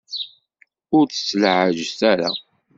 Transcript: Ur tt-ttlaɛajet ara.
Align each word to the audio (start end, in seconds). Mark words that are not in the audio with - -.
Ur 0.95 1.03
tt-ttlaɛajet 1.07 1.99
ara. 2.11 2.29